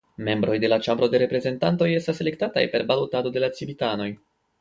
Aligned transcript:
Membroj 0.27 0.53
de 0.61 0.69
la 0.71 0.77
Ĉambro 0.85 1.09
de 1.13 1.19
Reprezentantoj 1.23 1.89
estas 1.97 2.21
elektataj 2.25 2.63
per 2.77 2.87
balotado 2.93 3.33
de 3.37 3.45
la 3.45 3.51
civitanoj. 3.61 4.09